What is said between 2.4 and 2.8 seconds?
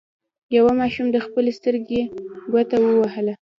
ګوته